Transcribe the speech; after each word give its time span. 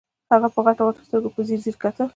هغې 0.31 0.49
په 0.55 0.59
غټو 0.65 0.81
غټو 0.87 1.01
سترګو 1.07 1.33
په 1.35 1.41
ځير 1.47 1.59
ځير 1.65 1.75
کتل. 1.83 2.07